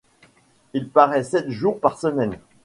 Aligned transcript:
Il 0.73 0.89
paraît 0.89 1.23
sept 1.23 1.51
jours 1.51 1.79
par 1.79 1.99
semaine. 1.99 2.39